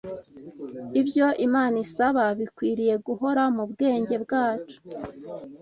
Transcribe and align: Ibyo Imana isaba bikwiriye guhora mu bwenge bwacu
Ibyo 1.01 1.27
Imana 1.47 1.75
isaba 1.85 2.23
bikwiriye 2.39 2.95
guhora 3.07 3.43
mu 3.55 3.63
bwenge 3.71 4.15
bwacu 4.23 4.77